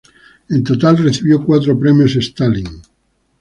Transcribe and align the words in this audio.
En 0.49 0.63
total, 0.63 0.97
recibió 0.97 1.45
cuatro 1.45 1.77
premios 1.77 2.15
Stalin. 2.15 2.81